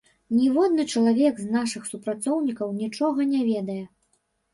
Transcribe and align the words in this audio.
Ніводны 0.35 0.85
чалавек 0.93 1.35
з 1.41 1.47
нашых 1.55 1.83
супрацоўнікаў 1.91 2.73
нічога 2.79 3.27
не 3.35 3.43
ведае. 3.51 3.77